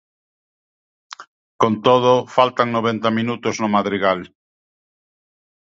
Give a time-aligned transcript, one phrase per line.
[1.61, 4.19] Con todo, faltan noventa minutos no Madrigal.